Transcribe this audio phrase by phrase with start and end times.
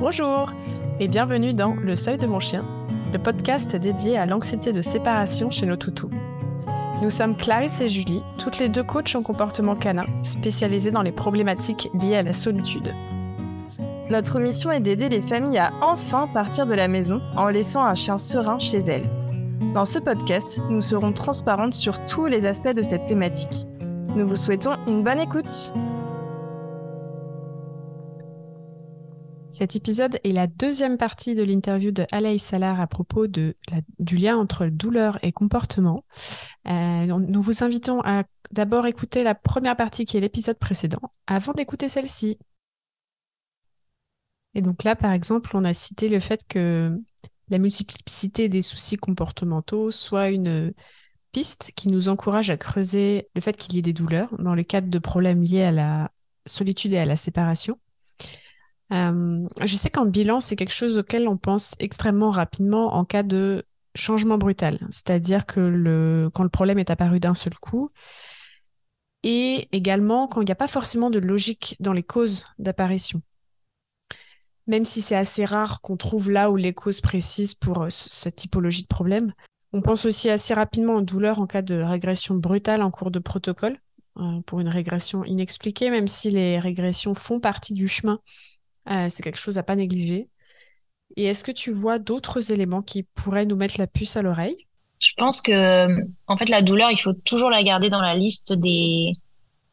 [0.00, 0.52] Bonjour
[0.98, 2.64] et bienvenue dans Le Seuil de mon chien,
[3.12, 6.10] le podcast dédié à l'anxiété de séparation chez nos toutous.
[7.00, 11.12] Nous sommes Clarisse et Julie, toutes les deux coachs en comportement canin, spécialisées dans les
[11.12, 12.92] problématiques liées à la solitude.
[14.10, 17.94] Notre mission est d'aider les familles à enfin partir de la maison en laissant un
[17.94, 19.08] chien serein chez elles.
[19.74, 23.64] Dans ce podcast, nous serons transparentes sur tous les aspects de cette thématique.
[24.16, 25.72] Nous vous souhaitons une bonne écoute.
[29.54, 34.36] Cet épisode est la deuxième partie de l'interview de Alaï Salar à propos du lien
[34.36, 36.04] entre douleur et comportement.
[36.66, 41.52] Euh, nous vous invitons à d'abord écouter la première partie qui est l'épisode précédent avant
[41.52, 42.36] d'écouter celle-ci.
[44.56, 47.00] Et donc là, par exemple, on a cité le fait que
[47.48, 50.74] la multiplicité des soucis comportementaux soit une
[51.30, 54.64] piste qui nous encourage à creuser le fait qu'il y ait des douleurs dans le
[54.64, 56.10] cadre de problèmes liés à la
[56.44, 57.78] solitude et à la séparation.
[58.94, 63.22] Euh, je sais qu'en bilan, c'est quelque chose auquel on pense extrêmement rapidement en cas
[63.22, 63.64] de
[63.96, 67.90] changement brutal, c'est-à-dire que quand le problème est apparu d'un seul coup,
[69.22, 73.22] et également quand il n'y a pas forcément de logique dans les causes d'apparition.
[74.66, 78.36] Même si c'est assez rare qu'on trouve là où les causes précises pour euh, cette
[78.36, 79.32] typologie de problème,
[79.72, 83.18] on pense aussi assez rapidement en douleur en cas de régression brutale en cours de
[83.18, 83.78] protocole,
[84.18, 88.20] euh, pour une régression inexpliquée, même si les régressions font partie du chemin
[88.90, 90.28] euh, c'est quelque chose à pas négliger.
[91.16, 94.66] Et est-ce que tu vois d'autres éléments qui pourraient nous mettre la puce à l'oreille?
[95.00, 95.86] Je pense que,
[96.26, 99.12] en fait, la douleur, il faut toujours la garder dans la liste des,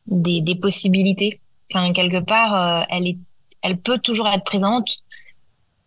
[0.07, 1.41] des, des possibilités.
[1.73, 3.17] Enfin, quelque part, euh, elle, est,
[3.61, 4.97] elle peut toujours être présente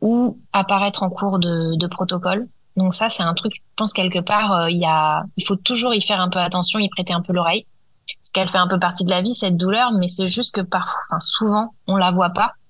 [0.01, 2.49] ou apparaître en cours de, protocole.
[2.77, 5.57] Donc ça, c'est un truc, je pense quelque part, euh, il y a, il faut
[5.57, 7.67] toujours y faire un peu attention, y prêter un peu l'oreille,
[8.07, 10.61] parce qu'elle fait un peu partie de la vie cette douleur, mais c'est juste que
[10.61, 12.64] parfois, souvent, on la voit pas euh,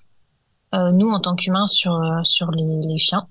[0.93, 3.27] nous en tant qu'humains sur euh, sur les, chiens.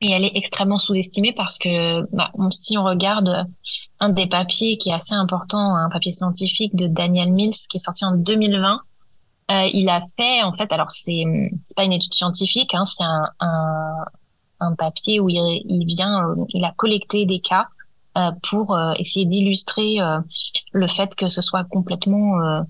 [0.00, 3.46] Et elle est extrêmement sous-estimée parce que bah, si on regarde
[4.00, 7.80] un des papiers qui est assez important, un papier scientifique de Daniel Mills qui est
[7.80, 8.78] sorti en 2020,
[9.50, 11.24] euh, il a fait en fait, alors c'est
[11.76, 13.30] pas une étude scientifique, hein, c'est un,
[14.60, 17.66] un, papier où il, il vient, euh, il a collecté des cas
[18.16, 19.98] euh, pour essayer d'illustrer
[20.72, 22.64] le fait que ce soit complètement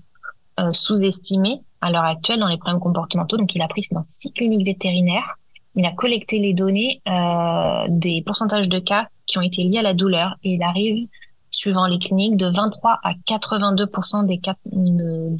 [0.71, 3.37] sous-estimé à l'heure actuelle dans les problèmes comportementaux.
[3.37, 5.37] Donc, il a pris dans six cliniques vétérinaires.
[5.75, 9.83] Il a collecté les données euh, des pourcentages de cas qui ont été liés à
[9.83, 11.07] la douleur et il arrive,
[11.51, 13.85] suivant les cliniques, de 23 à 82
[14.23, 15.35] des cas de,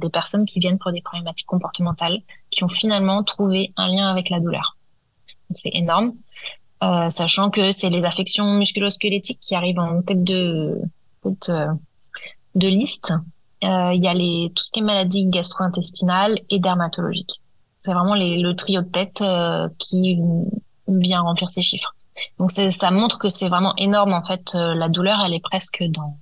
[0.00, 4.30] des personnes qui viennent pour des problématiques comportementales qui ont finalement trouvé un lien avec
[4.30, 4.76] la douleur.
[5.50, 6.12] C'est énorme,
[6.82, 10.80] euh, sachant que c'est les affections musculo-squelettiques qui arrivent en tête de
[11.22, 11.66] tête, euh,
[12.54, 13.12] de liste
[13.62, 17.40] il y a les, tout ce qui est maladies gastro-intestinales et dermatologiques.
[17.78, 20.18] C'est vraiment les, le trio de tête euh, qui
[20.88, 21.94] vient remplir ces chiffres.
[22.38, 24.54] Donc ça montre que c'est vraiment énorme en fait.
[24.54, 26.18] Euh, la douleur, elle est presque dans,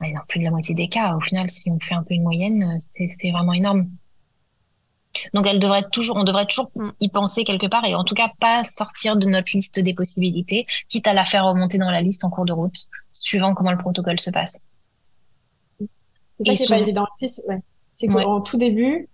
[0.00, 1.16] dans plus de la moitié des cas.
[1.16, 3.90] Au final, si on fait un peu une moyenne, c'est vraiment énorme.
[5.34, 8.30] Donc elle devrait toujours, on devrait toujours y penser quelque part et en tout cas
[8.38, 12.24] pas sortir de notre liste des possibilités, quitte à la faire remonter dans la liste
[12.24, 14.66] en cours de route, suivant comment le protocole se passe.
[16.40, 19.08] C'est ça qui n'est pas évident C'est qu'en tout début,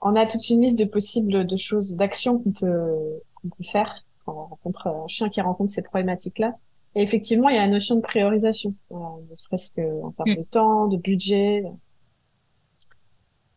[0.00, 4.04] on a toute une liste de possibles de choses, d'actions qu'on peut, qu'on peut faire
[4.24, 6.54] quand on rencontre un chien qui rencontre ces problématiques-là.
[6.94, 10.36] Et effectivement, il y a la notion de priorisation, ne serait-ce qu'en termes mm.
[10.36, 11.64] de temps, de budget.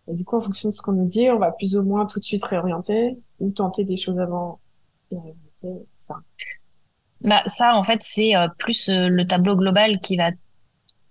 [0.08, 2.06] Et du coup, en fonction de ce qu'on nous dit, on va plus ou moins
[2.06, 4.59] tout de suite réorienter ou tenter des choses avant
[5.12, 6.16] et réorienter ça.
[7.22, 10.31] Bah, ça, en fait, c'est euh, plus euh, le tableau global qui va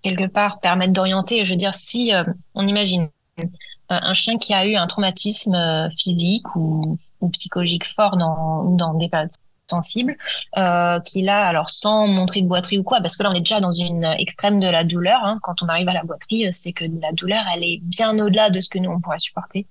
[0.02, 1.44] quelque part permettre d'orienter.
[1.44, 2.24] Je veux dire, si euh,
[2.54, 3.08] on imagine
[3.40, 3.44] euh,
[3.88, 8.94] un chien qui a eu un traumatisme euh, physique ou, ou psychologique fort dans, dans
[8.94, 9.30] des périodes
[9.70, 10.16] sensibles,
[10.58, 13.40] euh, qui là, alors sans montrer de boiterie ou quoi, parce que là on est
[13.40, 15.20] déjà dans une extrême de la douleur.
[15.24, 15.38] Hein.
[15.42, 18.60] Quand on arrive à la boiterie, c'est que la douleur, elle est bien au-delà de
[18.60, 19.66] ce que nous on pourrait supporter.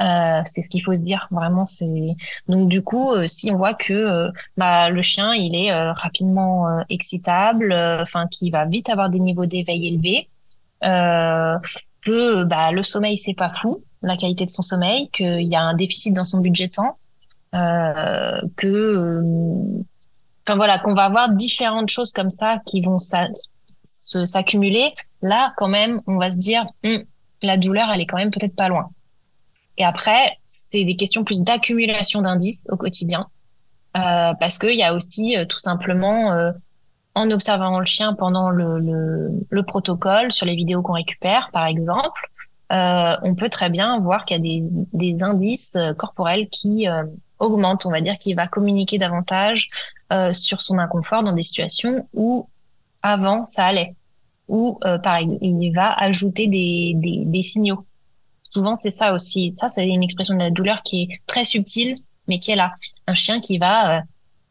[0.00, 2.16] Euh, c'est ce qu'il faut se dire vraiment c'est
[2.48, 6.82] donc du coup euh, si on voit que euh, bah, le chien il est rapidement
[6.88, 10.28] excitable enfin qui va vite avoir des niveaux d'éveil élevés
[10.82, 15.62] que bah, le sommeil c'est pas fou la qualité de son sommeil qu'il y a
[15.62, 16.98] un déficit dans son budget temps
[18.56, 19.20] que
[20.46, 22.98] enfin voilà qu'on va avoir différentes choses comme ça qui vont
[23.84, 24.92] s'accumuler.
[25.22, 27.04] Là quand même on va se dire hum,
[27.42, 28.90] la douleur elle est quand même peut-être pas loin.
[29.76, 33.26] Et après, c'est des questions plus d'accumulation d'indices au quotidien,
[33.96, 36.52] euh, parce qu'il y a aussi euh, tout simplement, euh,
[37.14, 41.66] en observant le chien pendant le, le, le, protocole, sur les vidéos qu'on récupère, par
[41.66, 42.28] exemple,
[42.70, 46.88] on peut très bien voir qu'il y a des, des indices corporels qui
[47.44, 49.68] augmentent, on va dire, qui va communiquer davantage
[50.32, 52.48] sur son inconfort dans des situations où
[53.02, 53.96] avant ça allait,
[54.46, 57.84] ou par exemple il va ajouter des, des, signaux.
[58.44, 59.52] Souvent c'est ça aussi.
[59.56, 61.96] Ça c'est une expression de la douleur qui est très subtile,
[62.28, 62.74] mais qui est là.
[63.08, 64.04] Un chien qui va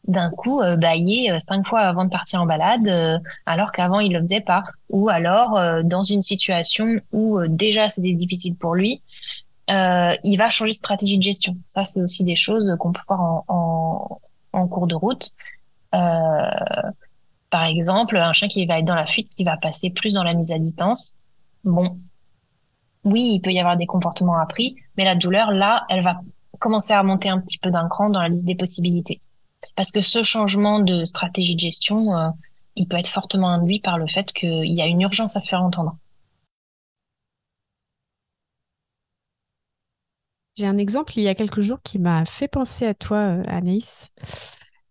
[0.07, 3.99] d'un coup euh, bailler euh, cinq fois avant de partir en balade, euh, alors qu'avant
[3.99, 4.63] il le faisait pas.
[4.89, 9.01] Ou alors dans une situation où déjà c'était difficile pour lui,
[9.67, 11.55] il va changer de stratégie de gestion.
[11.65, 14.21] Ça, c'est aussi des choses qu'on peut voir en, en,
[14.53, 15.31] en, cours de route.
[15.91, 20.23] par exemple, un chien qui va être dans la fuite, qui va passer plus dans
[20.23, 21.15] la mise à distance.
[21.63, 21.97] Bon,
[23.05, 26.21] oui, il peut y avoir des comportements appris, mais la douleur, là, elle va
[26.59, 29.19] commencer à remonter un petit peu d'un cran dans la liste des possibilités.
[29.75, 32.29] Parce que ce changement de stratégie de gestion, euh,
[32.75, 35.49] il peut être fortement induit par le fait qu'il y a une urgence à se
[35.49, 35.97] faire entendre.
[40.55, 43.43] J'ai un exemple il y a quelques jours qui m'a fait penser à toi, euh,
[43.47, 44.09] Anaïs,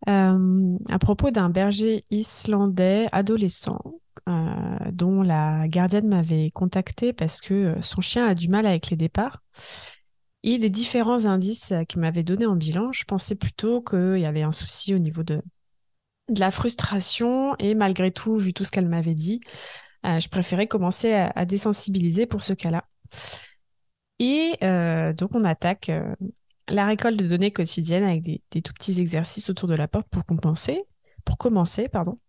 [0.09, 3.81] euh, à propos d'un berger islandais adolescent
[4.93, 9.43] dont la gardienne m'avait contacté parce que son chien a du mal avec les départs.
[10.44, 14.26] Et des différents indices euh, qu'il m'avait donnés en bilan, je pensais plutôt qu'il y
[14.26, 15.41] avait un souci au niveau de,
[16.29, 17.55] la frustration.
[17.58, 19.41] Et malgré tout, vu tout ce qu'elle m'avait dit,
[20.05, 22.85] euh, je préférais commencer à, désensibiliser pour ce cas-là.
[24.24, 25.90] Et euh, donc, on attaque
[26.69, 30.24] la récolte de données quotidiennes avec des, tout petits exercices autour de la porte pour
[30.24, 30.84] compenser,
[31.24, 32.20] pour commencer, pardon.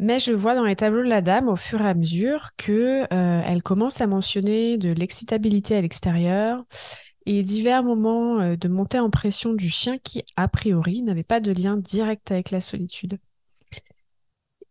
[0.00, 3.04] Mais je vois dans les tableaux de la dame, au fur et à mesure, que
[3.04, 6.64] euh, elle commence à mentionner de l'excitabilité à l'extérieur
[7.24, 11.38] et divers moments euh, de montée en pression du chien qui, a priori, n'avaient pas
[11.38, 13.20] de lien direct avec la solitude.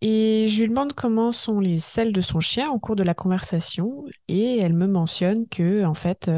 [0.01, 3.13] Et je lui demande comment sont les selles de son chien au cours de la
[3.13, 6.29] conversation, et elle me mentionne que, en fait,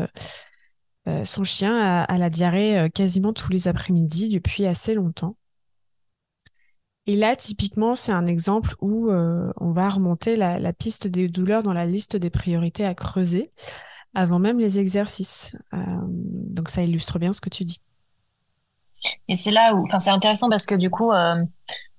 [1.07, 5.35] euh, son chien a, la diarrhée quasiment tous les après-midi depuis assez longtemps.
[7.07, 11.63] Et là, typiquement, c'est un exemple où euh, on va remonter la, piste des douleurs
[11.63, 13.51] dans la liste des priorités à creuser
[14.13, 15.55] avant même les exercices.
[15.73, 17.81] Euh, donc ça illustre bien ce que tu dis.
[19.27, 21.43] Et c'est là où, enfin, c'est intéressant parce que du coup, euh,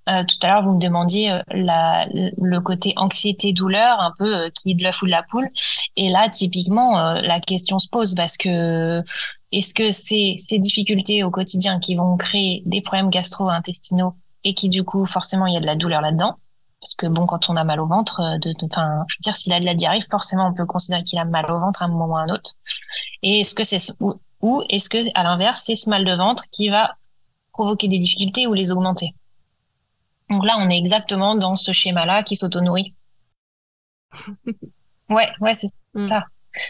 [0.07, 4.83] tout à l'heure, vous me demandiez la, le côté anxiété-douleur, un peu qui est de
[4.83, 5.49] la foule de la poule.
[5.97, 9.03] Et là, typiquement, la question se pose parce que
[9.53, 14.15] est-ce que c'est ces difficultés au quotidien qui vont créer des problèmes gastro-intestinaux
[14.45, 16.37] et qui du coup forcément il y a de la douleur là-dedans?
[16.81, 19.53] Parce que bon quand on a mal au ventre euh, de, je veux dire s'il
[19.53, 21.89] a de la diarrhée forcément on peut considérer qu'il a mal au ventre à un
[21.89, 22.55] moment ou à un autre.
[23.23, 26.45] Et est-ce que c'est ou, ou est-ce que à l'inverse c'est ce mal de ventre
[26.51, 26.97] qui va
[27.53, 29.15] provoquer des difficultés ou les augmenter?
[30.33, 32.95] Donc là on est exactement dans ce schéma là qui s'auto-nourrit
[35.11, 36.07] ouais ouais c'est mm.
[36.07, 36.25] ça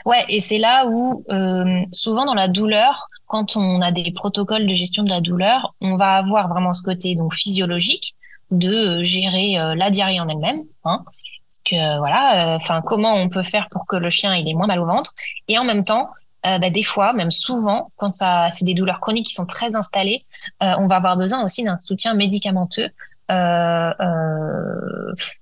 [0.06, 4.66] ouais et c'est là où euh, souvent dans la douleur quand on a des protocoles
[4.66, 8.14] de gestion de la douleur, on va avoir vraiment ce côté donc physiologique
[8.50, 10.60] de euh, gérer euh, la diarrhée en elle-même.
[10.84, 14.52] Hein, parce que voilà, euh, comment on peut faire pour que le chien il ait
[14.52, 15.14] moins mal au ventre
[15.48, 16.10] et en même temps
[16.44, 20.26] bah, des fois, même souvent, quand ça, c'est des douleurs chroniques qui sont très installées,
[20.60, 22.90] on va avoir besoin aussi d'un soutien médicamenteux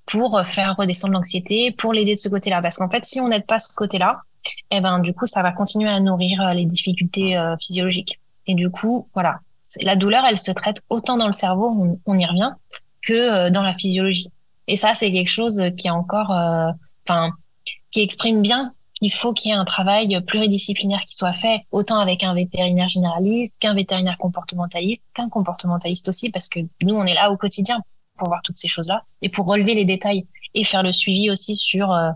[0.07, 2.61] pour faire redescendre l'anxiété, pour l'aider de ce côté-là.
[2.63, 4.23] Parce qu'en fait, si on n'aide pas ce côté-là,
[4.71, 8.21] eh ben du coup ça va continuer à nourrir euh, les difficultés euh, physiologiques.
[8.47, 9.41] Et du coup, voilà,
[9.83, 12.53] la douleur, elle se traite autant dans le cerveau, on, y revient,
[13.03, 14.31] que euh, dans la physiologie.
[14.67, 16.31] Et ça, c'est quelque chose qui est encore,
[17.05, 17.31] enfin,
[17.91, 21.99] qui exprime bien qu'il faut qu'il y ait un travail pluridisciplinaire qui soit fait, autant
[21.99, 27.15] avec un vétérinaire généraliste qu'un vétérinaire comportementaliste, qu'un comportementaliste aussi, parce que nous, on est
[27.15, 27.81] là au quotidien
[28.19, 31.55] pour voir toutes ces choses-là et pour relever les détails et faire le suivi aussi
[31.55, 32.11] sur euh,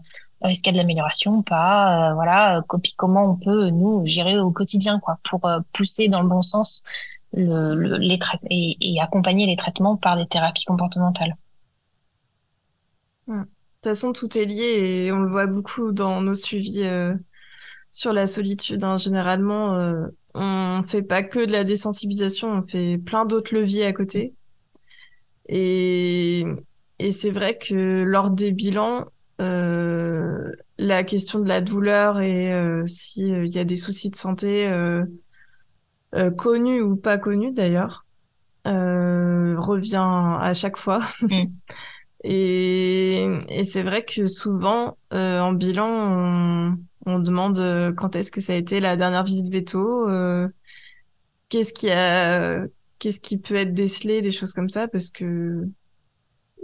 [0.44, 4.38] est-ce qu'il y a de l'amélioration pas euh, Voilà, euh, comment on peut nous gérer
[4.38, 5.40] au quotidien, quoi, pour
[5.72, 6.84] pousser dans le bon sens
[7.32, 8.18] le, les
[8.50, 11.36] et, et, accompagner les traitements par des thérapies comportementales.
[13.26, 13.34] De
[13.84, 16.84] toute façon, tout est lié et on le voit beaucoup dans nos suivis
[17.90, 18.84] sur la solitude.
[18.84, 18.98] Hein.
[18.98, 23.92] Généralement, euh, on fait pas que de la désensibilisation, on fait plein d'autres leviers à
[23.92, 24.34] côté.
[25.48, 26.44] Et,
[26.98, 29.06] et c'est vrai que lors des bilans,
[29.40, 34.16] euh, la question de la douleur et euh, s'il euh, y a des soucis de
[34.16, 34.70] santé
[36.36, 38.06] connus ou pas connus d'ailleurs
[38.64, 39.96] revient
[40.40, 41.00] à chaque fois.
[41.22, 41.44] Mm.
[42.24, 48.54] et, et c'est vrai que souvent en bilan on, on demande quand est-ce que ça
[48.54, 50.08] a été la dernière visite veto,
[51.48, 52.64] qu'est-ce qui a
[52.98, 55.68] qu'est-ce qui peut être décelé, des choses comme ça parce que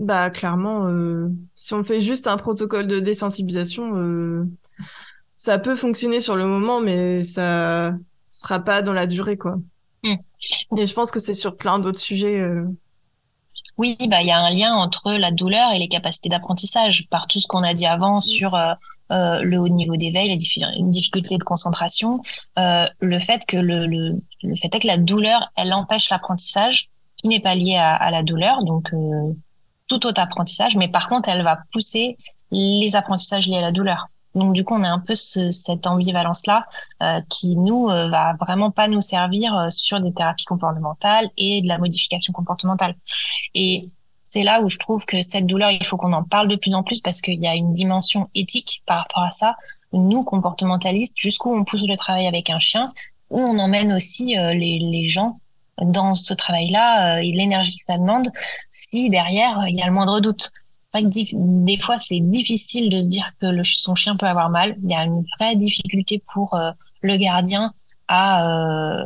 [0.00, 4.48] bah clairement, euh, si on fait juste un protocole de désensibilisation, euh,
[5.36, 7.94] ça peut fonctionner sur le moment, mais ça
[8.28, 9.58] sera pas dans la durée, quoi.
[10.02, 10.14] Mm.
[10.78, 12.40] Et je pense que c'est sur plein d'autres sujets.
[12.40, 12.64] Euh.
[13.80, 17.06] Oui, bah il y a un lien entre la douleur et les capacités d'apprentissage.
[17.08, 18.20] Par tout ce qu'on a dit avant mm.
[18.20, 18.74] sur euh,
[19.10, 22.20] euh, le haut niveau d'éveil, les difficultés de concentration,
[22.58, 27.28] le fait que le, le, le, fait est que la douleur, elle empêche l'apprentissage, qui
[27.28, 28.92] n'est pas lié à, à, la douleur, donc
[29.88, 32.18] tout autre apprentissage, mais par contre, elle va pousser
[32.50, 34.08] les apprentissages liés à la douleur.
[34.34, 36.66] Donc du coup, on a un peu ce, cette ambivalence-là
[37.02, 41.62] euh, qui nous euh, va vraiment pas nous servir euh, sur des thérapies comportementales et
[41.62, 42.94] de la modification comportementale.
[43.54, 43.88] Et
[44.22, 46.74] c'est là où je trouve que cette douleur, il faut qu'on en parle de plus
[46.74, 49.56] en plus parce qu'il y a une dimension éthique par rapport à ça.
[49.92, 52.92] Nous, comportementalistes, jusqu'où on pousse le travail avec un chien,
[53.30, 55.40] où on emmène aussi euh, les, les gens
[55.82, 58.30] dans ce travail-là et l'énergie que ça demande
[58.68, 60.52] si derrière il y a le moindre doute.
[60.90, 64.50] C'est vrai que des fois, c'est difficile de se dire que son chien peut avoir
[64.50, 64.76] mal.
[64.82, 67.72] Il y a une vraie difficulté pour euh, le gardien
[68.08, 69.04] à, euh,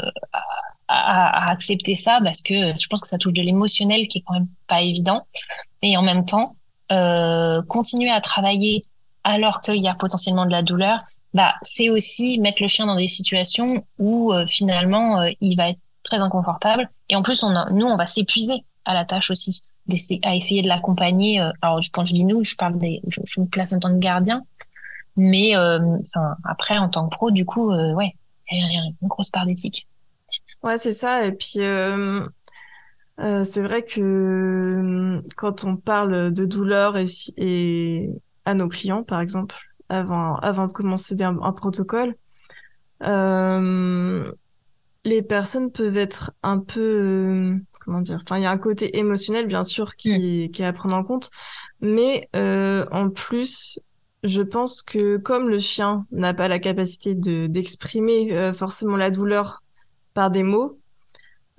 [0.88, 4.32] à, accepter ça parce que je pense que ça touche de l'émotionnel qui est quand
[4.32, 5.26] même pas évident.
[5.82, 6.56] Et en même temps,
[6.90, 8.84] euh, continuer à travailler
[9.22, 11.00] alors qu'il y a potentiellement de la douleur,
[11.34, 15.80] bah, c'est aussi mettre le chien dans des situations où euh, finalement il va être
[16.02, 16.88] très inconfortable.
[17.10, 19.64] Et en plus, nous, on va s'épuiser à la tâche aussi
[20.22, 21.40] à essayer de l'accompagner.
[21.40, 23.98] Euh, alors quand je dis nous, je parle des, je, me place en tant que
[23.98, 24.44] gardien,
[25.16, 25.78] mais euh,
[26.44, 28.14] après en tant que pro, du coup, euh, ouais,
[28.50, 29.86] une grosse part d'éthique.
[30.62, 31.26] Ouais, c'est ça.
[31.26, 32.26] Et puis euh,
[33.18, 38.10] c'est vrai que quand on parle de douleur et,
[38.44, 39.54] à nos clients, par exemple,
[39.88, 42.16] avant de commencer un protocole,
[45.04, 49.46] les personnes peuvent être un peu comment dire enfin il y a un côté émotionnel
[49.46, 50.52] bien sûr qui, mm.
[50.52, 51.30] qui est à prendre en compte
[51.80, 53.78] mais euh, en plus
[54.24, 59.10] je pense que comme le chien n'a pas la capacité de d'exprimer euh, forcément la
[59.10, 59.62] douleur
[60.14, 60.80] par des mots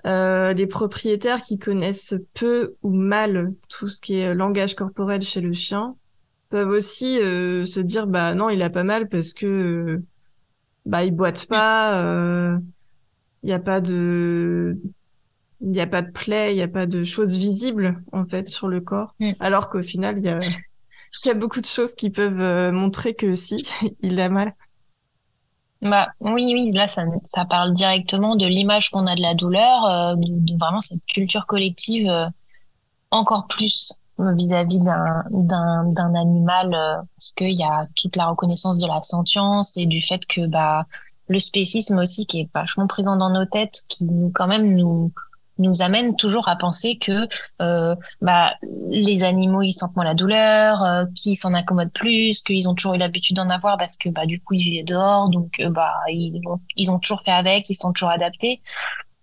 [0.08, 5.42] euh, les propriétaires qui connaissent peu ou mal tout ce qui est langage corporel chez
[5.42, 5.96] le chien
[6.50, 10.02] peuvent aussi euh, se dire bah non il a pas mal parce que
[10.86, 12.60] bah il boite pas
[13.44, 14.80] il n'y a pas de
[15.62, 18.48] il n'y a pas de plaie, il n'y a pas de choses visibles en fait
[18.48, 19.32] sur le corps, mm.
[19.40, 20.40] alors qu'au final il y a,
[21.26, 23.66] y a beaucoup de choses qui peuvent euh, montrer que si
[24.02, 24.54] il a mal.
[25.82, 29.86] Bah oui, oui, là ça, ça parle directement de l'image qu'on a de la douleur,
[29.86, 32.28] euh, de, vraiment cette culture collective euh,
[33.12, 36.70] encore plus vis-à-vis d'un d'un animal
[37.18, 40.86] parce qu'il y a toute la reconnaissance de la sentience et du fait que bah
[41.28, 45.12] le spécisme aussi qui est vachement présent dans nos têtes qui quand même nous
[45.58, 47.28] nous amène toujours à penser que
[47.62, 48.54] euh, bah,
[48.90, 52.96] les animaux ils sentent moins la douleur, euh, qu'ils s'en accommodent plus, qu'ils ont toujours
[52.96, 55.94] eu l'habitude d'en avoir parce que bah du coup ils vivaient dehors, donc euh, bah
[56.10, 56.42] ils,
[56.76, 58.62] ils ont toujours fait avec, ils sont toujours adaptés.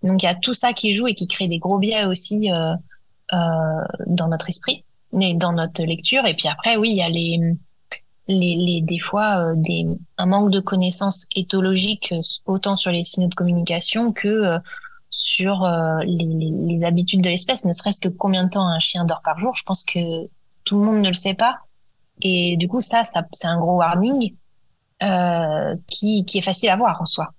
[0.03, 2.51] Donc il y a tout ça qui joue et qui crée des gros biais aussi
[2.51, 2.75] euh,
[3.33, 6.27] euh, dans notre esprit, mais dans notre lecture.
[6.27, 7.39] Et puis après oui il y a les
[8.29, 9.87] les, les des fois euh, des
[10.17, 12.15] un manque de connaissances éthologiques
[12.47, 14.59] autant sur les signaux de communication que
[15.13, 19.05] sur euh, les, les, habitudes de l'espèce, ne serait-ce que combien de temps un chien
[19.05, 19.55] dort par jour.
[19.55, 19.99] Je pense que
[20.65, 21.59] tout le monde ne le sait pas.
[22.23, 24.35] Et du coup, ça, ça c'est un gros warning
[25.03, 27.35] euh, qui, qui est facile à voir en soi,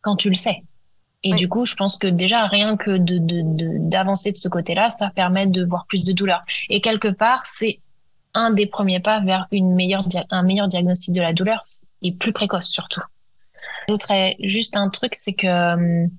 [0.00, 0.64] quand tu le sais.
[1.22, 3.18] Et du coup, je pense que déjà, rien que de,
[3.88, 6.42] d'avancer de, de ce côté-là, ça permet de voir plus de douleur.
[6.68, 7.78] Et quelque part, c'est
[8.34, 11.60] un des premiers pas vers une meilleure un meilleur diagnostic de la douleur
[12.00, 13.02] et plus précoce surtout.
[13.86, 16.10] J'ajouterais juste un truc, c'est que hum,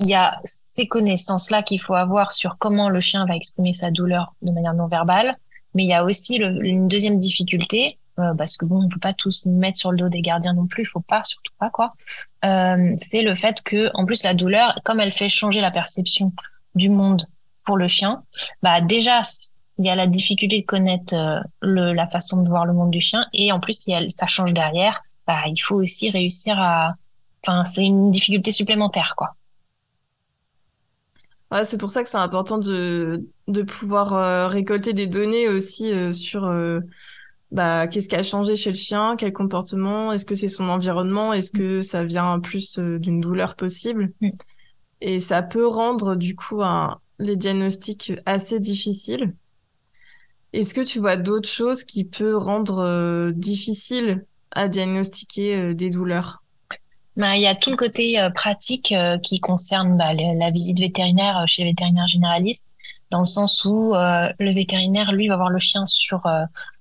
[0.00, 3.90] il y a ces connaissances-là qu'il faut avoir sur comment le chien va exprimer sa
[3.90, 5.36] douleur de manière non verbale,
[5.74, 9.12] mais il y a aussi une deuxième difficulté, euh, parce que bon, on peut pas
[9.12, 11.70] tous nous mettre sur le dos des gardiens non plus, il faut pas, surtout pas
[11.70, 11.90] quoi.
[12.44, 16.32] Euh, c'est le fait que, en plus, la douleur, comme elle fait changer la perception
[16.74, 17.26] du monde
[17.64, 18.22] pour le chien,
[18.62, 19.22] bah déjà
[19.78, 22.90] il y a la difficulté de connaître euh, le, la façon de voir le monde
[22.90, 26.58] du chien, et en plus, si elle, ça change derrière, bah il faut aussi réussir
[26.58, 26.94] à,
[27.44, 29.34] enfin, c'est une difficulté supplémentaire quoi.
[31.50, 35.90] Ouais, c'est pour ça que c'est important de, de pouvoir euh, récolter des données aussi
[35.90, 36.80] euh, sur euh,
[37.50, 41.32] bah, qu'est-ce qui a changé chez le chien, quel comportement, est-ce que c'est son environnement,
[41.32, 44.12] est-ce que ça vient plus d'une douleur possible.
[44.20, 44.28] Mm.
[45.00, 49.34] Et ça peut rendre du coup un, les diagnostics assez difficiles.
[50.52, 56.42] Est-ce que tu vois d'autres choses qui peuvent rendre difficile à diagnostiquer des douleurs?
[57.18, 60.78] Ben, il y a tout le côté euh, pratique euh, qui concerne bah, la visite
[60.78, 62.68] vétérinaire euh, chez les vétérinaires généralistes,
[63.10, 66.26] dans le sens où le vétérinaire, lui, va voir le chien sur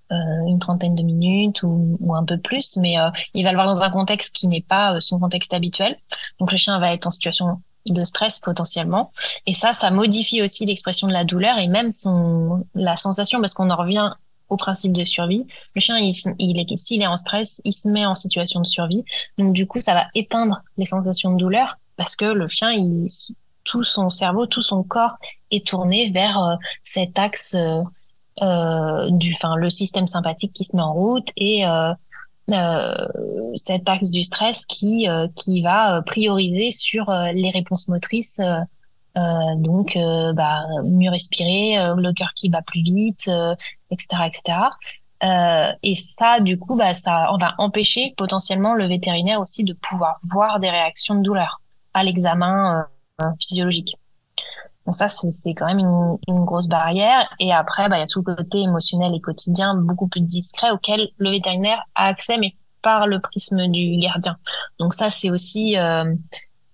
[0.10, 2.96] une trentaine de minutes ou, ou un peu plus, mais
[3.34, 5.98] il va le voir dans un contexte qui n'est pas son contexte habituel.
[6.41, 9.13] Donc le chien va être en situation de stress potentiellement.
[9.46, 13.53] Et ça, ça modifie aussi l'expression de la douleur et même son la sensation, parce
[13.53, 14.12] qu'on en revient
[14.50, 15.46] au principe de survie.
[15.75, 18.68] Le chien, il, il est, s'il est en stress, il se met en situation de
[18.68, 19.04] survie.
[19.38, 23.08] Donc du coup, ça va éteindre les sensations de douleur parce que le chien, il,
[23.68, 25.18] tout son cerveau, tout son corps
[25.51, 27.82] est tourné vers euh, cet axe euh,
[28.42, 31.94] euh, du, enfin, le système sympathique qui se met en route et euh,
[33.56, 38.39] cet axe du stress qui qui va prioriser sur les réponses motrices.
[39.58, 39.98] Donc,
[40.36, 43.30] bah, mieux respirer, le cœur qui bat plus vite,
[43.92, 45.78] etc., etc.
[45.82, 50.60] et ça, du coup, bah, ça va empêcher potentiellement le vétérinaire aussi de pouvoir voir
[50.60, 51.62] des réactions de douleur
[51.94, 52.86] à l'examen
[53.40, 53.98] physiologique.
[54.88, 57.30] Donc ça, c'est quand même une, grosse barrière.
[57.42, 60.72] Et après, bah, il y a tout le côté émotionnel et quotidien beaucoup plus discret
[60.72, 64.38] auquel le vétérinaire a accès, mais par le prisme du gardien.
[64.80, 66.16] Donc ça, c'est aussi euh,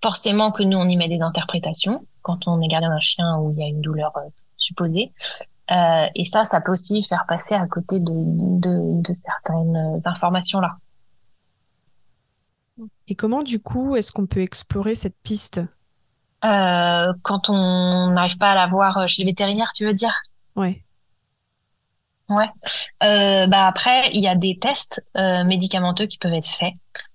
[0.00, 3.52] forcément que nous, on y met des interprétations quand on est gardien d'un chien où
[3.52, 5.12] il y a une douleur euh, supposée.
[5.70, 10.76] Euh, et ça, ça peut aussi faire passer à côté de, de, de certaines informations-là.
[13.06, 15.60] Et comment, du coup, est-ce qu'on peut explorer cette piste?
[16.44, 20.14] Euh, quand on n'arrive pas à la voir chez les vétérinaires, tu veux dire?
[20.56, 20.84] Ouais.
[22.28, 22.48] Ouais.
[23.02, 26.74] Euh, bah après, il y a des tests euh, médicamenteux qui peuvent être faits.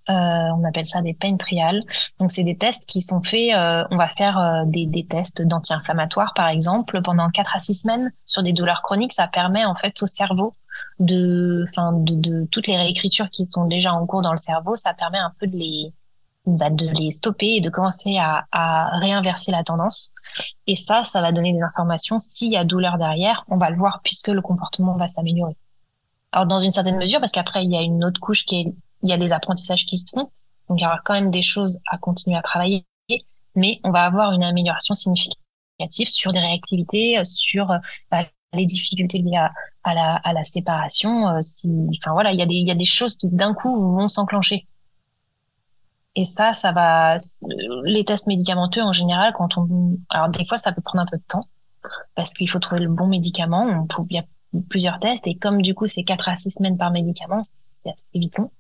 [0.10, 1.84] Euh, on appelle ça des pain trials.
[2.20, 3.54] Donc c'est des tests qui sont faits.
[3.56, 7.74] Euh, on va faire euh, des, des tests d'anti-inflammatoires, par exemple, pendant 4 à 6
[7.74, 9.14] semaines sur des douleurs chroniques.
[9.14, 10.54] Ça permet en fait au cerveau
[11.00, 14.76] de, enfin, de, de toutes les réécritures qui sont déjà en cours dans le cerveau.
[14.76, 15.94] Ça permet un peu de les
[16.46, 20.14] bah, de les stopper et de commencer à, à, réinverser la tendance.
[20.66, 22.18] Et ça, ça va donner des informations.
[22.18, 25.56] S'il y a douleur derrière, on va le voir puisque le comportement va s'améliorer.
[26.32, 28.74] Alors dans une certaine mesure, parce qu'après il y a une autre couche qui est,
[29.04, 30.32] il y a des apprentissages qui se font,
[30.70, 32.86] donc il y aura quand même des choses à continuer à travailler,
[33.56, 37.68] mais on va avoir une amélioration significative sur des réactivités, sur
[38.12, 39.38] bah, les difficultés liées
[39.84, 41.28] à, la, à la séparation.
[41.30, 43.54] Euh, si, enfin voilà, il y a des, il y a des choses qui d'un
[43.54, 44.68] coup vont s'enclencher
[46.16, 47.18] et ça, ça va.
[47.86, 51.18] Les tests médicamenteux en général, quand on, alors des fois, ça peut prendre un peu
[51.18, 51.46] de temps
[52.16, 53.88] parce qu'il faut trouver le bon médicament.
[54.10, 54.26] Il y a
[54.70, 58.20] plusieurs tests et comme du coup c'est 4 à 6 semaines par médicament, c'est assez
[58.20, 58.52] vite long.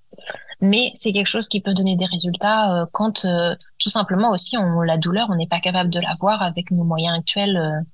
[0.62, 4.58] Mais c'est quelque chose qui peut donner des résultats euh, quand euh, tout simplement aussi
[4.58, 7.86] on la douleur, on n'est pas capable de la voir avec nos moyens actuels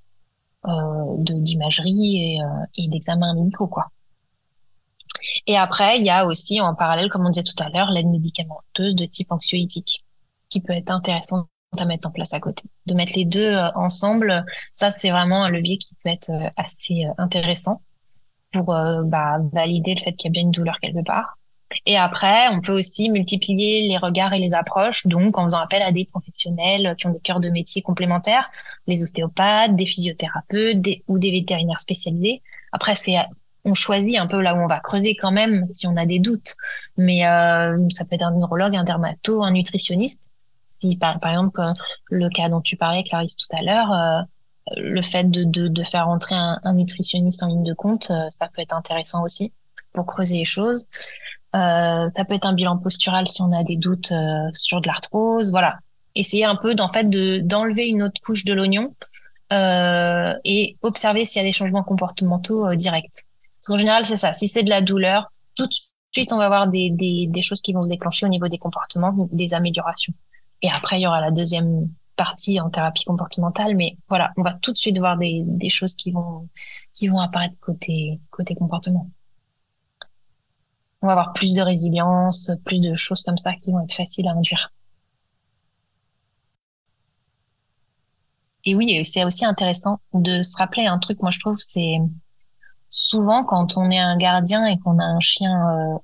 [0.66, 0.70] euh,
[1.20, 2.40] de d'imagerie
[2.76, 3.88] et, d'examen médicaux quoi.
[5.48, 8.08] Et après, il y a aussi en parallèle, comme on disait tout à l'heure, l'aide
[8.08, 10.04] médicamenteuse de type anxiolytique,
[10.50, 12.64] qui peut être intéressante à mettre en place à côté.
[12.86, 17.82] De mettre les deux ensemble, ça c'est vraiment un levier qui peut être assez intéressant
[18.52, 21.35] pour bah, valider le fait qu'il y a bien une douleur quelque part.
[21.86, 25.82] Et après, on peut aussi multiplier les regards et les approches, donc en faisant appel
[25.82, 28.50] à des professionnels qui ont des cœurs de métier complémentaires,
[28.88, 32.42] les ostéopathes, des physiothérapeutes ou des vétérinaires spécialisés.
[32.72, 33.16] Après, c'est
[33.66, 36.20] on choisit un peu là où on va creuser quand même si on a des
[36.20, 36.56] doutes.
[36.98, 40.32] Mais euh, ça peut être un neurologue, un dermato, un nutritionniste.
[40.68, 41.74] Si par, exemple euh,
[42.10, 44.22] le cas dont tu parlais, Clarisse, tout à l'heure, euh,
[44.78, 48.62] le fait de, de, de, faire entrer un, nutritionniste en ligne de compte, ça peut
[48.64, 49.54] être intéressant aussi
[49.94, 50.88] pour creuser les choses.
[51.56, 54.14] Euh, ça peut être un bilan postural si on a des doutes
[54.54, 55.52] sur de l'arthrose.
[55.52, 55.80] Voilà,
[56.16, 58.94] essayer un peu d'en fait de d'enlever une autre couche de l'oignon
[59.52, 63.24] et observer s'il y a des changements comportementaux directs.
[63.66, 64.34] Parce qu'en général, c'est ça.
[64.34, 65.74] Si c'est de la douleur, tout de
[66.12, 68.58] suite, on va avoir des, des, des, choses qui vont se déclencher au niveau des
[68.58, 70.14] comportements, des améliorations.
[70.62, 74.54] Et après, il y aura la deuxième partie en thérapie comportementale, mais voilà, on va
[74.54, 76.48] tout de suite voir des, des choses qui vont,
[76.94, 79.10] qui vont apparaître côté, côté comportement.
[81.06, 84.28] On va avoir plus de résilience, plus de choses comme ça qui vont être faciles
[84.28, 84.74] à induire.
[88.64, 91.98] Et oui, c'est aussi intéressant de se rappeler un truc, moi je trouve, c'est
[92.90, 95.98] souvent quand on est un gardien et qu'on a un chien euh,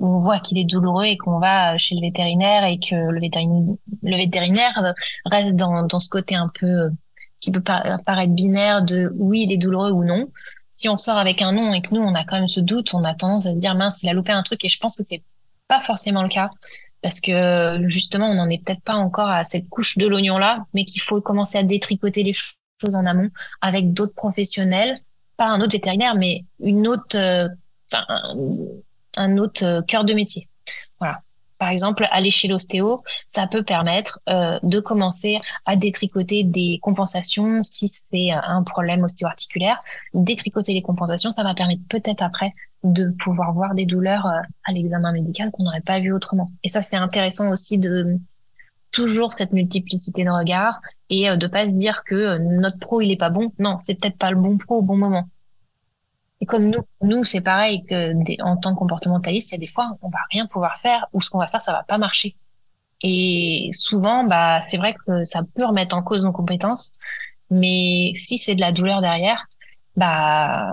[0.00, 4.94] on voit qu'il est douloureux et qu'on va chez le vétérinaire et que le vétérinaire,
[5.24, 6.90] reste dans, dans ce côté un peu euh,
[7.38, 10.26] qui peut paraître binaire de oui il est douloureux ou non.
[10.72, 12.92] Si on sort avec un non et que nous on a quand même ce doute,
[12.94, 14.96] on a tendance à se dire mince il a loupé un truc et je pense
[14.96, 15.22] que c'est
[15.68, 16.50] pas forcément le cas
[17.02, 20.64] parce que justement on n'en est peut-être pas encore à cette couche de l'oignon là,
[20.74, 23.30] mais qu'il faut commencer à détricoter les choses en amont
[23.60, 24.98] avec d'autres professionnels
[25.36, 27.48] pas un autre vétérinaire, mais une autre, euh,
[29.16, 30.48] un, autre euh, cœur de métier.
[30.98, 31.22] Voilà.
[31.62, 37.62] Par exemple, aller chez l'ostéo, ça peut permettre euh, de commencer à détricoter des compensations
[37.62, 39.78] si c'est un problème ostéo-articulaire.
[40.12, 44.72] Détricoter les compensations, ça va permettre peut-être après de pouvoir voir des douleurs euh, à
[44.72, 46.48] l'examen médical qu'on n'aurait pas vu autrement.
[46.64, 48.18] Et ça, c'est intéressant aussi de
[48.90, 53.12] toujours cette multiplicité de regards et euh, de pas se dire que notre pro il
[53.12, 53.52] est pas bon.
[53.60, 55.28] Non, c'est peut-être pas le bon pro au bon moment.
[56.42, 59.68] Et comme nous, nous c'est pareil que en tant que comportementaliste, il y a des
[59.68, 62.34] fois on va rien pouvoir faire ou ce qu'on va faire ça va pas marcher.
[63.00, 66.92] Et souvent, bah c'est vrai que ça peut remettre en cause nos compétences,
[67.48, 69.46] mais si c'est de la douleur derrière,
[69.96, 70.68] bah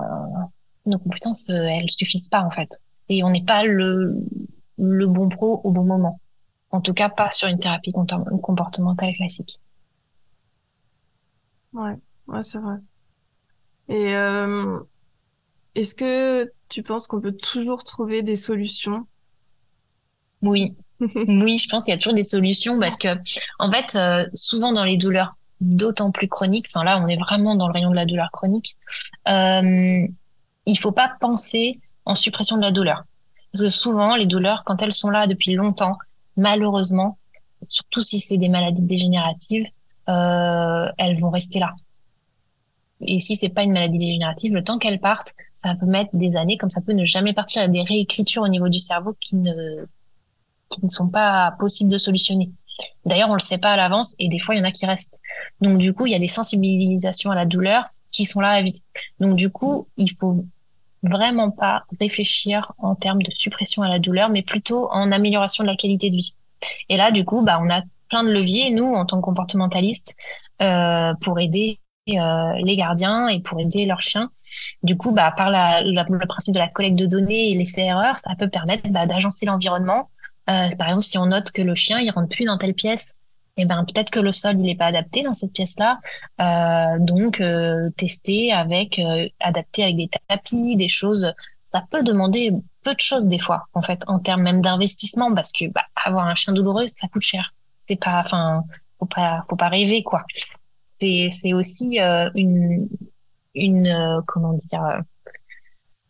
[0.88, 2.80] nos compétences euh, elles suffisent pas en fait.
[3.08, 4.16] Et on n'est pas le
[4.80, 6.20] le bon pro au bon moment.
[6.72, 9.60] En tout cas, pas sur une thérapie comportementale classique.
[11.74, 11.96] Ouais,
[12.28, 12.78] ouais, c'est vrai.
[13.88, 14.80] Et euh,
[15.76, 19.06] est-ce que tu penses qu'on peut toujours trouver des solutions?
[20.42, 20.76] Oui.
[21.00, 23.08] oui, je pense qu'il y a toujours des solutions parce que,
[23.60, 27.56] en fait, euh, souvent dans les douleurs d'autant plus chroniques, enfin là, on est vraiment
[27.56, 28.76] dans le rayon de la douleur chronique,
[29.28, 30.08] euh,
[30.66, 33.04] il faut pas penser en suppression de la douleur.
[33.52, 35.98] Parce que souvent, les douleurs, quand elles sont là depuis longtemps,
[36.38, 37.18] malheureusement,
[37.68, 39.66] surtout si c'est des maladies dégénératives,
[40.08, 41.74] euh, elles vont rester là.
[43.02, 46.36] Et si c'est pas une maladie dégénérative, le temps qu'elle parte, ça peut mettre des
[46.36, 47.62] années, comme ça peut ne jamais partir.
[47.62, 49.86] Il y a des réécritures au niveau du cerveau qui ne,
[50.70, 52.52] qui ne sont pas possibles de solutionner.
[53.06, 54.86] D'ailleurs, on le sait pas à l'avance et des fois, il y en a qui
[54.86, 55.20] restent.
[55.62, 58.62] Donc, du coup, il y a des sensibilisations à la douleur qui sont là à
[58.62, 58.82] vie.
[59.20, 60.46] Donc, du coup, il faut
[61.04, 65.70] vraiment pas réfléchir en termes de suppression à la douleur, mais plutôt en amélioration de
[65.70, 66.34] la qualité de vie.
[66.90, 70.16] Et là, du coup, bah, on a plein de leviers, nous, en tant que comportementalistes,
[70.62, 71.80] euh, pour aider
[72.12, 74.32] les gardiens et pour aider leurs chiens.
[74.84, 78.36] Du coup, bah, par le principe de la collecte de données et les CRR, ça
[78.36, 80.10] peut permettre bah, d'agencer l'environnement.
[80.50, 83.16] Euh, par exemple, si on note que le chien il rentre plus dans telle pièce,
[83.58, 86.00] eh ben peut-être que le sol il n'est pas adapté dans cette pièce-là.
[86.40, 91.34] Euh, donc euh, tester avec, euh, adapter avec des tapis, des choses.
[91.66, 92.52] Ça peut demander
[92.84, 96.26] peu de choses des fois, en fait, en termes même d'investissement, parce que bah, avoir
[96.28, 97.54] un chien douloureux, ça coûte cher.
[97.78, 98.64] C'est pas, enfin,
[98.98, 100.24] faut pas, faut pas rêver quoi
[101.00, 105.00] c'est aussi euh, une euh, comment dire euh,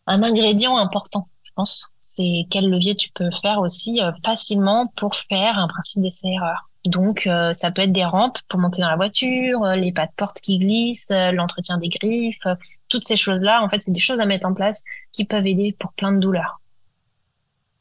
[0.06, 1.88] un ingrédient important je pense.
[2.00, 7.28] C'est quel levier tu peux faire aussi facilement pour faire un principe d'essai erreur donc
[7.52, 10.58] ça peut être des rampes pour monter dans la voiture les pas de porte qui
[10.58, 12.46] glissent l'entretien des griffes
[12.88, 15.46] toutes ces choses là en fait c'est des choses à mettre en place qui peuvent
[15.46, 16.62] aider pour plein de douleurs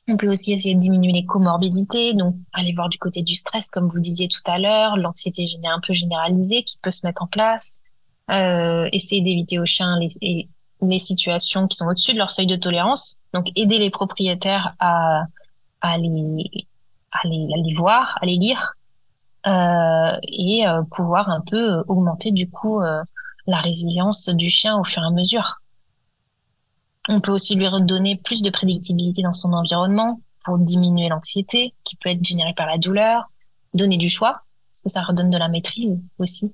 [0.10, 3.70] on peut aussi essayer de diminuer les comorbidités, donc aller voir du côté du stress,
[3.70, 7.28] comme vous disiez tout à l'heure, l'anxiété un peu généralisée qui peut se mettre en
[7.28, 7.82] place,
[8.32, 13.20] euh, essayer d'éviter aux chiens les, situations qui sont au-dessus de leur seuil de tolérance,
[13.34, 15.24] donc aider les propriétaires à,
[15.82, 18.74] à, les, voir, à les lire,
[19.48, 25.04] euh, et euh, pouvoir un peu augmenter du coup la résilience du chien au fur
[25.04, 25.59] et à mesure.
[27.08, 31.96] On peut aussi lui redonner plus de prédictibilité dans son environnement pour diminuer l'anxiété qui
[31.96, 33.30] peut être générée par la douleur,
[33.74, 36.54] donner du choix, parce que ça redonne de la maîtrise aussi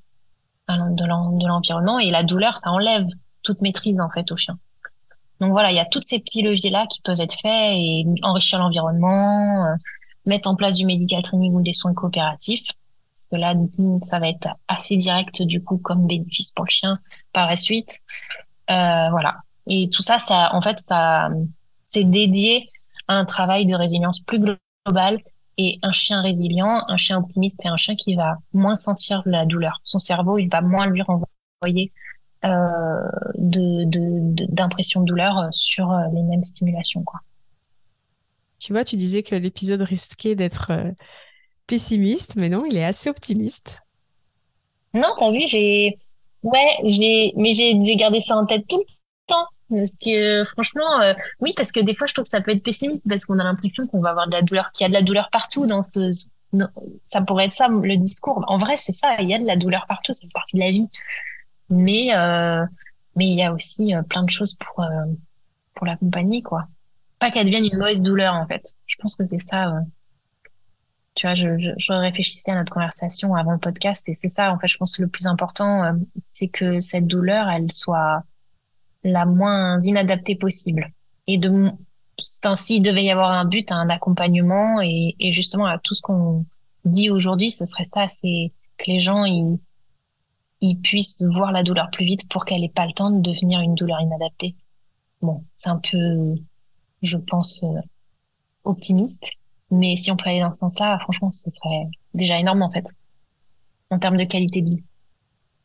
[0.68, 2.00] de l'environnement.
[2.00, 3.06] Et la douleur, ça enlève
[3.44, 4.58] toute maîtrise en fait au chien.
[5.40, 8.60] Donc voilà, il y a tous ces petits leviers-là qui peuvent être faits et enrichir
[8.60, 9.76] l'environnement, euh,
[10.26, 12.66] mettre en place du medical training ou des soins coopératifs.
[13.14, 13.54] Parce que là,
[14.04, 17.00] ça va être assez direct du coup comme bénéfice pour le chien
[17.34, 18.00] par la suite.
[18.70, 19.38] Euh, voilà.
[19.68, 21.30] Et tout ça, ça, en fait, ça,
[21.88, 22.70] c'est dédié
[23.08, 25.20] à un travail de résilience plus global.
[25.58, 29.46] Et un chien résilient, un chien optimiste, c'est un chien qui va moins sentir la
[29.46, 29.80] douleur.
[29.86, 31.94] Son cerveau, il va moins lui renvoyer
[32.44, 33.86] euh, de,
[34.52, 37.22] d'impression de, douleur sur euh, les mêmes stimulations, quoi.
[38.60, 40.92] Tu vois, tu disais que l'épisode risquait d'être euh,
[41.68, 43.82] pessimiste, mais non, il est assez optimiste.
[44.94, 45.96] Non, t'as vu, j'ai,
[46.44, 48.95] ouais, j'ai, mais j'ai, gardé ça en tête tout le.
[49.76, 52.64] Parce que franchement, euh, oui, parce que des fois, je trouve que ça peut être
[52.64, 54.94] pessimiste parce qu'on a l'impression qu'on va avoir de la douleur, qu'il y a de
[54.94, 55.84] la douleur partout dans
[57.06, 58.46] ça pourrait être ça le discours.
[58.48, 60.72] En vrai, c'est ça, il y a de la douleur partout, c'est partie de la
[60.72, 60.90] vie.
[61.70, 62.64] Mais euh,
[63.16, 64.86] mais il y a aussi euh, plein de choses pour
[65.74, 66.68] pour l'accompagner, quoi.
[67.20, 68.74] Pas qu'elle devienne une mauvaise douleur, en fait.
[68.86, 69.74] Je pense que c'est ça.
[71.16, 74.68] tu vois, je, réfléchissais à notre conversation avant le podcast et c'est ça, en fait,
[74.68, 78.24] je pense que le plus important, c'est que cette douleur, elle soit
[79.06, 80.92] la moins inadaptée possible.
[81.28, 81.72] Et de
[82.44, 86.02] ainsi, il devait y avoir un but, un accompagnement et, et justement à tout ce
[86.02, 86.46] qu'on
[86.86, 89.58] dit aujourd'hui, ce serait ça, c'est que les gens ils,
[90.62, 93.60] ils puissent voir la douleur plus vite pour qu'elle ait pas le temps de devenir
[93.60, 94.56] une douleur inadaptée.
[95.22, 96.36] Bon, c'est un peu,
[97.02, 97.82] je pense, euh,
[98.64, 99.30] optimiste,
[99.72, 102.88] Mais si on peut aller dans ce sens-là, franchement, ce serait déjà énorme en fait,
[103.90, 104.84] en termes de qualité de vie.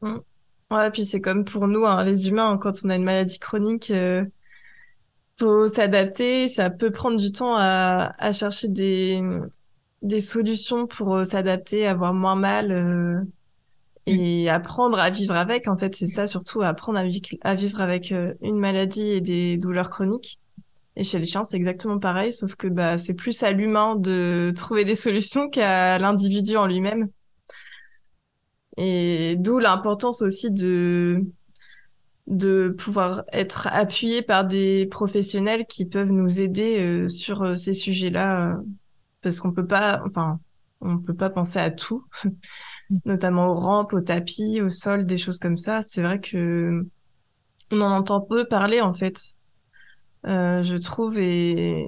[0.03, 0.19] Mm.
[0.73, 3.91] Ouais, puis c'est comme pour nous, hein, les humains, quand on a une maladie chronique,
[3.91, 4.25] euh,
[5.39, 6.49] faut s'adapter.
[6.49, 9.23] Ça peut prendre du temps à, à chercher des,
[10.03, 13.23] des solutions pour euh, s'adapter, avoir moins mal euh,
[14.07, 15.69] et apprendre à vivre avec.
[15.69, 17.05] En fait, c'est ça surtout, apprendre à,
[17.51, 20.41] à vivre avec euh, une maladie et des douleurs chroniques.
[20.97, 24.53] Et chez les chiens, c'est exactement pareil, sauf que bah, c'est plus à l'humain de
[24.57, 27.09] trouver des solutions qu'à l'individu en lui-même.
[28.83, 31.23] Et d'où l'importance aussi de
[32.27, 37.75] de pouvoir être appuyé par des professionnels qui peuvent nous aider euh, sur euh, ces
[37.75, 38.63] sujets-là, euh,
[39.21, 40.41] parce qu'on peut pas, enfin,
[40.81, 42.07] on peut pas penser à tout,
[43.05, 45.83] notamment aux rampes, aux tapis, au sol, des choses comme ça.
[45.83, 46.87] C'est vrai que
[47.73, 49.35] on en entend peu parler en fait,
[50.25, 51.87] je trouve, et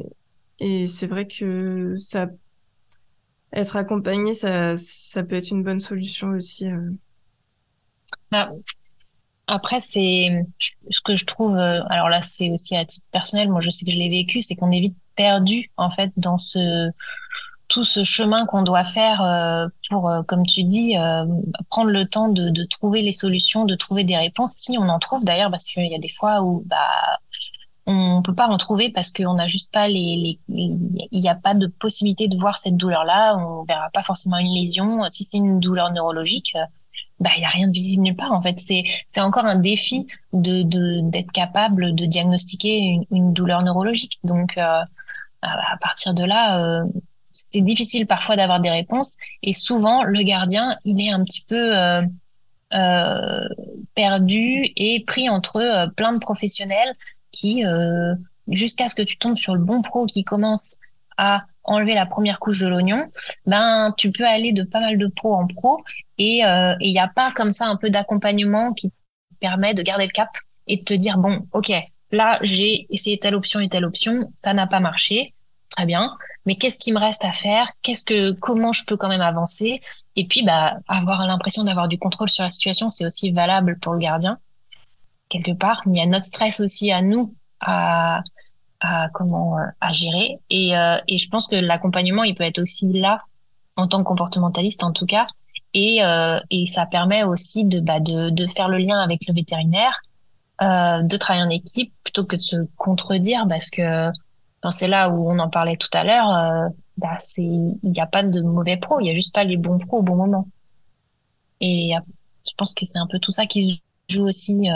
[0.59, 2.29] et c'est vrai que ça
[3.53, 4.77] être accompagné, ça,
[5.25, 6.67] peut être une bonne solution aussi.
[8.31, 8.51] Bah,
[9.47, 10.47] après, c'est
[10.89, 11.57] ce que je trouve.
[11.57, 13.51] Euh, alors là, c'est aussi à titre personnel.
[13.51, 16.39] Moi, je sais que je l'ai vécu, c'est qu'on est vite perdu en fait dans
[17.69, 20.95] tout ce chemin qu'on doit faire euh, pour, euh, comme tu dis,
[21.69, 24.53] prendre le temps de, de, trouver les solutions, de trouver des réponses.
[24.55, 27.19] Si on en trouve d'ailleurs, parce qu'il y a des fois où bah
[27.87, 31.55] on peut pas en trouver parce qu'on n'a juste pas les, il n'y a pas
[31.55, 33.37] de possibilité de voir cette douleur là.
[33.37, 35.01] On verra pas forcément une lésion.
[35.09, 36.55] Si c'est une douleur neurologique
[37.23, 40.07] bah il y a rien de visible nulle part en fait c'est encore un défi
[40.33, 40.63] de
[41.09, 44.83] d'être capable de diagnostiquer une, douleur neurologique donc euh,
[45.43, 46.85] à partir de là euh,
[47.31, 51.77] c'est difficile parfois d'avoir des réponses et souvent le gardien il est un petit peu
[51.77, 52.03] euh,
[52.75, 53.49] euh
[53.95, 56.95] perdu et pris entre plein de professionnels
[57.33, 57.65] qui
[58.49, 60.79] jusqu'à ce que tu tombes sur le bon pro qui commence
[61.17, 63.09] à enlever la première couche de l'oignon,
[63.47, 65.83] ben tu peux aller de pas mal de pro en pro.
[66.19, 68.91] Et euh, il n'y a pas comme ça un peu d'accompagnement qui
[69.41, 70.29] permet de garder le cap
[70.67, 71.73] et de te dire bon ok
[72.13, 75.35] là j'ai essayé telle option et telle option ça n'a pas marché.
[75.71, 76.15] Très bien.
[76.45, 77.71] Mais qu'est-ce qui me reste à faire?
[77.81, 79.81] Qu'est-ce que comment je peux quand même avancer?
[80.17, 83.93] Et puis bah avoir l'impression d'avoir du contrôle sur la situation c'est aussi valable pour
[83.93, 84.39] le gardien
[85.33, 88.23] quelque part il y a notre stress aussi à nous à
[89.13, 90.39] comment euh, à gérer.
[90.51, 93.23] Et, euh, et je pense que l'accompagnement il peut être aussi là
[93.77, 95.27] en tant que comportementaliste en tout cas.
[95.75, 99.35] Et euh, et ça permet aussi de bah de de faire le lien avec le
[99.35, 100.01] vétérinaire
[100.61, 104.13] de travailler en équipe plutôt que de se contredire parce que
[104.71, 108.23] c'est là où on en parlait tout à l'heure bah c'est il n'y a pas
[108.23, 110.47] de mauvais pros il y a juste pas les bons pros au bon moment.
[111.61, 111.95] Et
[112.47, 113.81] je pense que c'est un peu tout ça qui se
[114.15, 114.69] joue aussi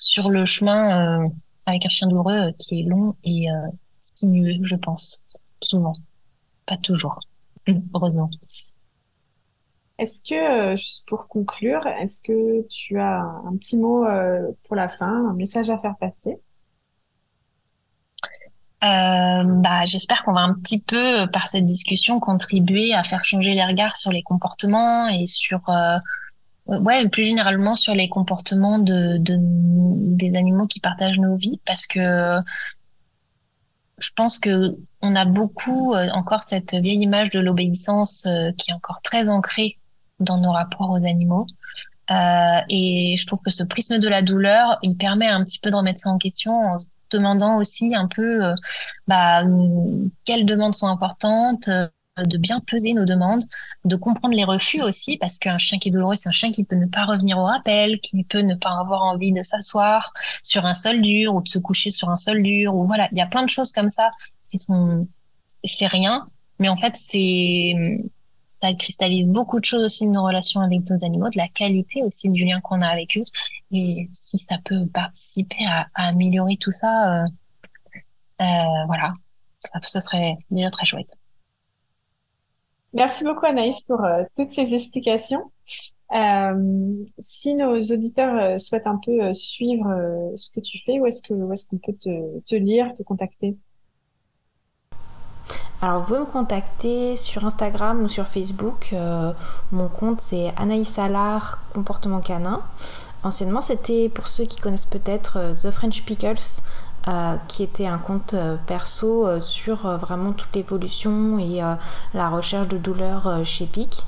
[0.00, 1.30] sur le chemin
[1.66, 3.54] avec un chien douloureux euh, qui est long et euh,
[4.00, 5.22] sinueux, je pense,
[5.62, 5.94] souvent.
[6.66, 7.20] Pas toujours,
[7.94, 8.30] heureusement.
[9.98, 10.34] Est-ce que,
[10.72, 14.04] euh, juste pour conclure, est-ce que tu as un petit mot
[14.64, 16.36] pour la fin, un message à faire passer?
[18.82, 23.64] Bah, j'espère qu'on va un petit peu, par cette discussion, contribuer à faire changer les
[23.64, 25.60] regards sur les comportements et sur
[26.78, 31.86] ouais, plus généralement sur les comportements de, de, des animaux qui partagent nos vies, parce
[31.86, 32.40] que
[34.00, 38.70] je pense que on a beaucoup euh, encore cette vieille image de l'obéissance euh, qui
[38.70, 39.78] est encore très ancrée
[40.18, 41.46] dans nos rapports aux animaux.
[42.10, 45.70] Euh, et je trouve que ce prisme de la douleur, il permet un petit peu
[45.70, 48.52] de remettre ça en question en se demandant aussi un peu
[49.06, 49.42] bah,
[50.24, 51.68] quelles demandes sont importantes,
[52.24, 53.44] de bien peser nos demandes,
[53.84, 56.64] de comprendre les refus aussi, parce qu'un chien qui est douloureux, c'est un chien qui
[56.64, 60.66] peut ne pas revenir au rappel, qui peut ne pas avoir envie de s'asseoir sur
[60.66, 63.22] un sol dur ou de se coucher sur un sol dur, ou voilà, il y
[63.22, 64.10] a plein de choses comme ça.
[65.46, 66.26] C'est rien,
[66.58, 67.74] mais en fait, c'est,
[68.60, 72.02] ça cristallise beaucoup de choses aussi de nos relations avec nos animaux, de la qualité
[72.02, 73.24] aussi du lien qu'on a avec eux.
[73.72, 77.26] Et si ça peut participer à, améliorer tout ça, euh,
[78.42, 79.14] euh, voilà,
[79.60, 81.16] ça, ça serait déjà très chouette.
[82.92, 85.50] Merci beaucoup Anaïs pour euh, toutes ces explications.
[86.12, 91.22] Euh, si nos auditeurs euh, souhaitent un peu suivre ce que tu fais, où est-ce
[91.52, 93.56] est-ce qu'on peut te, te, lire, te contacter?
[95.80, 98.92] Alors vous pouvez me contacter sur Instagram ou sur Facebook.
[99.70, 102.60] mon compte c'est Anaïs Salar Comportement Canin.
[103.22, 106.62] Anciennement c'était pour ceux qui connaissent peut-être The French Pickles.
[107.08, 111.62] Euh, qui était un compte euh, perso euh, sur vraiment toute l'évolution et
[112.12, 114.04] la recherche de douleur chez PIC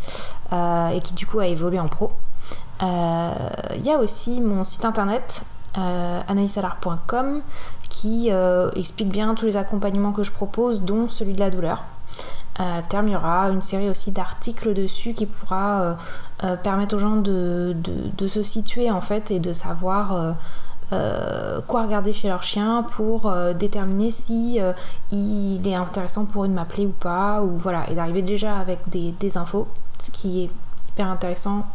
[0.53, 2.13] et qui du coup a évolué en pro.
[2.83, 7.41] Il y a aussi mon site internet anaïsalar.com
[7.89, 8.31] qui
[8.77, 11.85] explique bien tous les accompagnements que je propose, dont celui de la douleur.
[12.59, 15.97] à terme, il y aura une série aussi d'articles dessus qui pourra
[16.63, 17.75] permettre aux gens de,
[18.27, 20.35] se situer en fait et de savoir
[20.91, 24.59] quoi regarder chez leur chien pour déterminer si
[25.11, 28.79] il est intéressant pour eux de m'appeler ou pas, ou voilà, et d'arriver déjà avec
[28.89, 29.67] des, infos,
[29.99, 30.51] ce qui est
[30.91, 31.67] hyper intéressant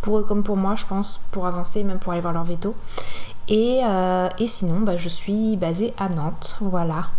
[0.00, 2.74] pour eux comme pour moi, je pense, pour avancer, même pour aller voir leur veto.
[3.48, 7.10] Et, euh, et sinon, bah, je suis basée à Nantes, voilà.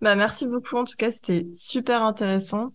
[0.00, 2.72] Bah, merci beaucoup, en tout cas, c'était super intéressant.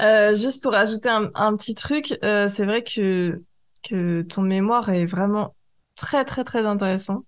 [0.00, 3.42] Euh, juste pour ajouter un, un petit truc, euh, c'est vrai que,
[3.82, 5.54] que ton mémoire est vraiment
[5.96, 7.24] très, très, très intéressant.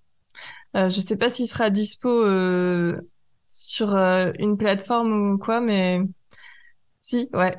[0.76, 3.00] Euh, je sais pas s'il sera dispo euh,
[3.48, 6.00] sur euh, une plateforme ou quoi, mais
[7.00, 7.52] si, ouais.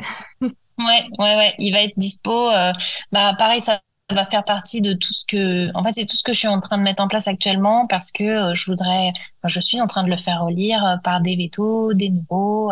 [0.77, 2.49] Ouais, ouais, ouais, il va être dispo.
[2.49, 2.73] Euh,
[3.13, 6.23] bah, pareil, ça va faire partie de tout ce que, en fait, c'est tout ce
[6.23, 9.13] que je suis en train de mettre en place actuellement parce que je voudrais,
[9.45, 12.71] je suis en train de le faire relire par des vétos, des nouveaux,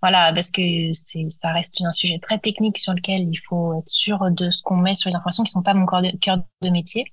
[0.00, 0.62] voilà, parce que
[0.92, 4.62] c'est, ça reste un sujet très technique sur lequel il faut être sûr de ce
[4.62, 5.86] qu'on met sur les informations qui sont pas mon
[6.20, 7.12] cœur de, métier.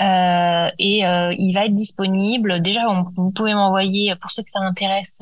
[0.00, 1.00] Euh, et
[1.38, 2.60] il va être disponible.
[2.62, 5.20] Déjà, vous pouvez m'envoyer, pour ceux que ça intéresse,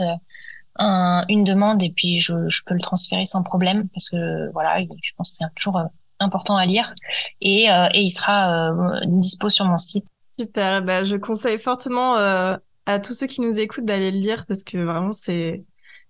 [1.29, 5.13] une demande et puis je, je, peux le transférer sans problème parce que voilà, je
[5.17, 5.85] pense que c'est toujours euh,
[6.21, 6.95] important à lire
[7.41, 10.07] et, euh, et il sera euh, dispo sur mon site.
[10.39, 14.65] Super, bah, je conseille fortement à tous ceux qui nous écoutent d'aller le lire parce
[14.65, 15.65] que vraiment c'est,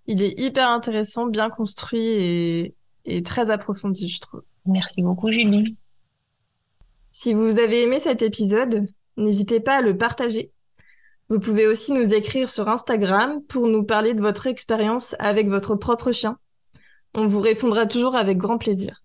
[0.07, 2.75] il est hyper intéressant, bien construit et,
[3.05, 4.43] et très approfondi, je trouve.
[4.67, 5.77] Merci beaucoup, Julie.
[7.19, 10.53] Si vous avez aimé cet épisode, n'hésitez pas à le partager
[11.29, 15.75] vous pouvez aussi nous écrire sur Instagram pour nous parler de votre expérience avec votre
[15.75, 16.39] propre chien.
[17.15, 19.03] On vous répondra toujours avec grand plaisir.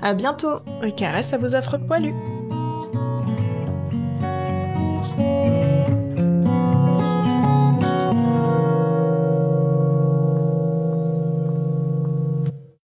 [0.00, 0.60] À bientôt.
[0.80, 2.14] Un caresse à vos affreux poilus.